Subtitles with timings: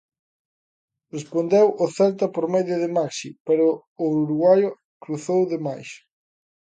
[1.15, 3.67] Respondeu o Celta por medio de Maxi pero
[4.03, 4.69] o uruguaio
[5.03, 5.89] cruzou de máis.